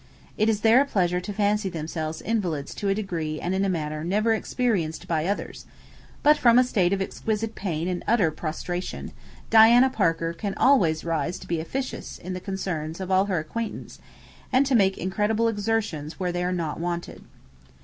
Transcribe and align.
It 0.35 0.49
is 0.49 0.61
their 0.61 0.83
pleasure 0.83 1.19
to 1.19 1.31
fancy 1.31 1.69
themselves 1.69 2.23
invalids 2.23 2.73
to 2.73 2.89
a 2.89 2.95
degree 2.95 3.39
and 3.39 3.53
in 3.53 3.63
a 3.63 3.69
manner 3.69 4.03
never 4.03 4.33
experienced 4.33 5.07
by 5.07 5.27
others; 5.27 5.67
but, 6.23 6.39
from 6.39 6.57
a 6.57 6.63
state 6.63 6.91
of 6.91 7.03
exquisite 7.03 7.53
pain 7.53 7.87
and 7.87 8.03
utter 8.07 8.31
prostration, 8.31 9.11
Diana 9.51 9.91
Parker 9.91 10.33
can 10.33 10.55
always 10.55 11.03
rise 11.05 11.37
to 11.37 11.47
be 11.47 11.59
officious 11.59 12.17
in 12.17 12.33
the 12.33 12.39
concerns 12.39 12.99
of 12.99 13.11
all 13.11 13.25
her 13.25 13.37
acquaintance, 13.37 13.99
and 14.51 14.65
to 14.65 14.73
make 14.73 14.97
incredible 14.97 15.47
exertions 15.47 16.19
where 16.19 16.31
they 16.31 16.43
are 16.43 16.51
not 16.51 16.79
wanted. 16.79 17.21